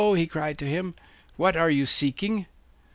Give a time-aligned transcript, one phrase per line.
[0.15, 0.95] he cried to him,'
[1.37, 2.47] what are you seeking?